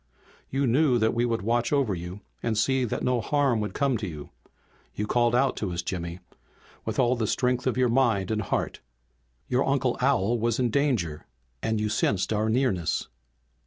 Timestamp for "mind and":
7.87-8.41